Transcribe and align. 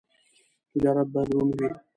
تجارت 0.71 1.07
باید 1.13 1.27
روڼ 1.33 1.49
وي. 1.57 1.67